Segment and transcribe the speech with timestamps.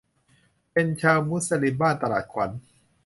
[0.71, 2.49] เป็นชาวมุลิมบ้านตลาดขวัญ